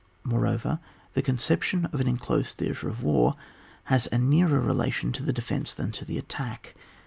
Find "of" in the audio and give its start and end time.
1.93-2.01, 2.89-3.03